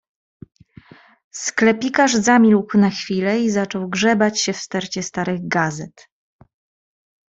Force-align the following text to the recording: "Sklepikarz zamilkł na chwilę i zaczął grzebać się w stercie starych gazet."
"Sklepikarz 1.31 2.13
zamilkł 2.15 2.77
na 2.77 2.89
chwilę 2.89 3.41
i 3.41 3.49
zaczął 3.49 3.89
grzebać 3.89 4.41
się 4.41 4.53
w 4.53 4.57
stercie 4.57 5.03
starych 5.03 5.47
gazet." 5.47 6.09